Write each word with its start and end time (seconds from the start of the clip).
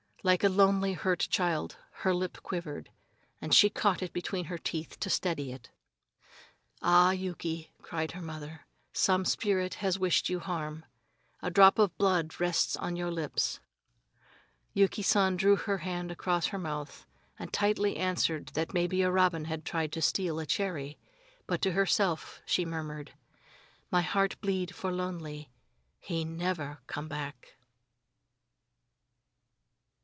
Like 0.23 0.43
a 0.43 0.49
lonely, 0.49 0.93
hurt 0.93 1.21
child 1.31 1.77
her 2.05 2.13
lip 2.13 2.43
quivered, 2.43 2.91
and 3.41 3.51
she 3.55 3.71
caught 3.71 4.03
it 4.03 4.13
between 4.13 4.45
her 4.45 4.57
teeth 4.59 4.99
to 4.99 5.09
steady 5.09 5.51
it. 5.51 5.71
"Ah, 6.79 7.09
Yuki," 7.09 7.71
cried 7.81 8.11
her 8.11 8.21
mother, 8.21 8.67
"some 8.93 9.25
spirit 9.25 9.73
has 9.81 9.97
wished 9.97 10.29
you 10.29 10.39
harm. 10.39 10.85
A 11.41 11.49
drop 11.49 11.79
of 11.79 11.97
blood 11.97 12.39
rests 12.39 12.75
on 12.75 12.95
your 12.95 13.09
lips." 13.09 13.61
Yuki 14.75 15.01
San 15.01 15.37
drew 15.37 15.55
her 15.55 15.79
hand 15.79 16.11
across 16.11 16.45
her 16.49 16.59
mouth, 16.59 17.07
and 17.39 17.49
lightly 17.59 17.97
answered 17.97 18.49
that 18.49 18.75
maybe 18.75 19.01
a 19.01 19.09
robin 19.09 19.45
had 19.45 19.65
tried 19.65 19.91
to 19.93 20.03
steal 20.03 20.37
a 20.39 20.45
cherry. 20.45 20.99
But 21.47 21.63
to 21.63 21.71
herself 21.71 22.43
she 22.45 22.63
murmured: 22.63 23.11
"My 23.89 24.03
heart 24.03 24.39
bleed 24.39 24.75
for 24.75 24.91
lonely. 24.91 25.49
He 25.97 26.25
never 26.25 26.79
come 26.85 27.07
back." 27.07 27.55